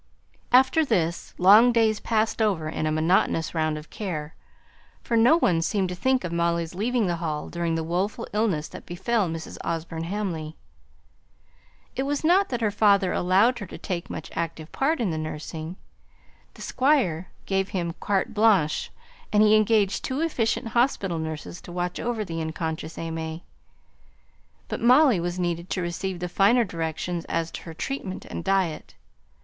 [0.51, 4.33] After this, long days passed over in a monotonous round of care;
[5.03, 8.67] for no one seemed to think of Molly's leaving the Hall during the woeful illness
[8.69, 9.59] that befell Mrs.
[9.63, 10.55] Osborne Hamley.
[11.95, 15.19] It was not that her father allowed her to take much active part in the
[15.19, 15.75] nursing;
[16.55, 18.89] the Squire gave him carte blanche,
[19.31, 23.41] and he engaged two efficient hospital nurses to watch over the unconscious AimÄe;
[24.67, 28.95] but Molly was needed to receive the finer directions as to her treatment and diet.